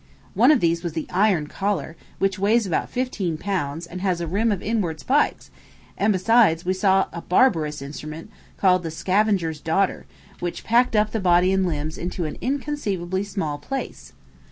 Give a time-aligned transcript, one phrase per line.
[0.33, 4.25] One of these was the Iron Collar, which weighs about fifteen pounds, and has a
[4.25, 5.51] rim of inward spikes;
[5.95, 10.07] and besides, we saw a barbarous instrument, called the Scavenger's Daughter,
[10.39, 14.13] which packed up the body and limbs into an inconceivably small space.